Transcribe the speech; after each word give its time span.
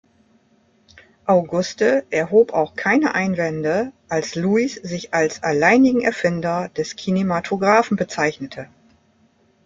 Auguste 1.27 2.07
erhob 2.09 2.53
auch 2.53 2.73
keine 2.73 3.13
Einwände, 3.13 3.91
als 4.09 4.33
Louis 4.33 4.73
sich 4.73 5.13
als 5.13 5.43
alleinigen 5.43 6.01
Erfinder 6.01 6.69
des 6.69 6.95
Kinematographen 6.95 7.97
bezeichnete. 7.97 8.67